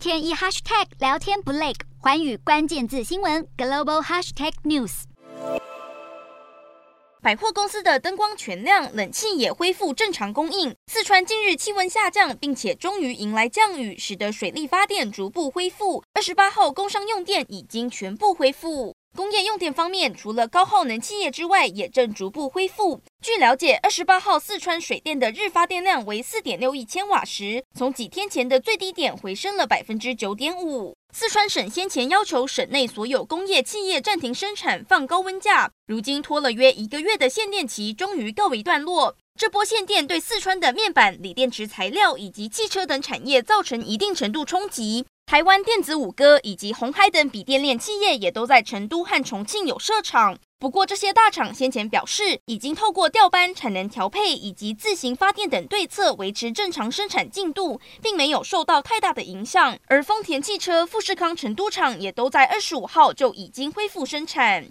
[0.00, 5.02] 天一 hashtag 聊天不累，环宇关键字新闻 global hashtag news。
[7.20, 10.74] 百货公司的灯光全亮，冷气也恢复正常供应。
[10.86, 16.02] 四川近日气温下降，并且终于迎来降雨，使得水力发电逐步恢复。
[16.14, 18.96] 二十八号工商用电已经全部恢复。
[19.16, 23.02] 工业用电方面，除了高耗能企业之外，也正逐步恢复。
[23.20, 30.96] 据了解，二十八号四川水电的日发电量为四点六亿千瓦时，从几天前的最低点回升了百分之九点五。
[31.12, 39.16] 四川省先前要求省内所有工业企业暂停生产、放高温假，如今拖了约一个月的限电期终于告一段落。
[39.38, 45.04] 这波限电对四川的面板、锂电池材料以及汽车等产业造成一定程度冲击。
[45.30, 50.36] 台湾电子五哥以及红海等笔电链企业也都在成都和重庆有设厂。
[50.58, 59.78] 不过，这些大厂先前表示，已经透过调班、产能调配以及自行发电等对策，维持正常生产进度，并没有受到太大的影响。
[59.86, 64.68] 而丰田汽车富士康成都厂也都在二十五号就已经恢复生产。